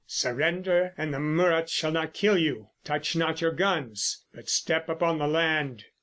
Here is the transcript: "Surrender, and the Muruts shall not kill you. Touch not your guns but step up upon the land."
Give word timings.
"Surrender, 0.07 0.95
and 0.97 1.13
the 1.13 1.19
Muruts 1.19 1.71
shall 1.71 1.91
not 1.91 2.11
kill 2.15 2.35
you. 2.35 2.69
Touch 2.83 3.15
not 3.15 3.39
your 3.39 3.51
guns 3.51 4.25
but 4.33 4.49
step 4.49 4.89
up 4.89 4.97
upon 4.97 5.19
the 5.19 5.27
land." 5.27 5.85